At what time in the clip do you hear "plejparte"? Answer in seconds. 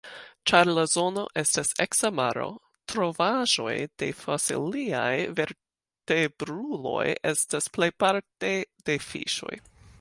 7.77-8.55